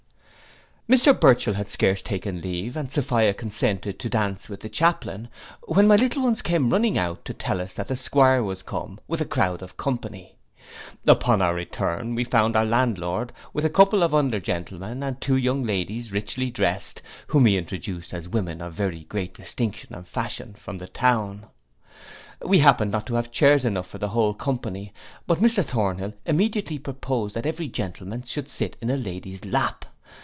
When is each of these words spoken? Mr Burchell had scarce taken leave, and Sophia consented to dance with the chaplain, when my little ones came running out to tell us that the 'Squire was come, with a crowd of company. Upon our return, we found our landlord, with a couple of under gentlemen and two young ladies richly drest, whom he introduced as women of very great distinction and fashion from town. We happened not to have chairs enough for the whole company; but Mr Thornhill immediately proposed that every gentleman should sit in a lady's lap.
Mr 0.89 1.17
Burchell 1.17 1.53
had 1.53 1.69
scarce 1.69 2.01
taken 2.01 2.41
leave, 2.41 2.75
and 2.75 2.91
Sophia 2.91 3.33
consented 3.33 3.97
to 3.97 4.09
dance 4.09 4.49
with 4.49 4.59
the 4.59 4.67
chaplain, 4.67 5.29
when 5.65 5.87
my 5.87 5.95
little 5.95 6.21
ones 6.21 6.41
came 6.41 6.69
running 6.69 6.97
out 6.97 7.23
to 7.23 7.33
tell 7.33 7.61
us 7.61 7.75
that 7.75 7.87
the 7.87 7.95
'Squire 7.95 8.43
was 8.43 8.61
come, 8.61 8.99
with 9.07 9.21
a 9.21 9.25
crowd 9.25 9.61
of 9.61 9.77
company. 9.77 10.35
Upon 11.07 11.41
our 11.41 11.55
return, 11.55 12.13
we 12.13 12.25
found 12.25 12.57
our 12.57 12.65
landlord, 12.65 13.31
with 13.53 13.63
a 13.63 13.69
couple 13.69 14.03
of 14.03 14.13
under 14.13 14.41
gentlemen 14.41 15.01
and 15.01 15.21
two 15.21 15.37
young 15.37 15.63
ladies 15.63 16.11
richly 16.11 16.49
drest, 16.51 17.01
whom 17.27 17.45
he 17.45 17.55
introduced 17.55 18.13
as 18.13 18.27
women 18.27 18.59
of 18.59 18.73
very 18.73 19.05
great 19.05 19.33
distinction 19.35 19.95
and 19.95 20.05
fashion 20.05 20.53
from 20.55 20.77
town. 20.79 21.45
We 22.45 22.59
happened 22.59 22.91
not 22.91 23.05
to 23.05 23.13
have 23.15 23.31
chairs 23.31 23.63
enough 23.63 23.87
for 23.87 23.97
the 23.99 24.09
whole 24.09 24.33
company; 24.33 24.91
but 25.25 25.39
Mr 25.39 25.63
Thornhill 25.63 26.15
immediately 26.25 26.79
proposed 26.79 27.33
that 27.37 27.45
every 27.45 27.69
gentleman 27.69 28.23
should 28.23 28.49
sit 28.49 28.75
in 28.81 28.89
a 28.89 28.97
lady's 28.97 29.45
lap. 29.45 29.85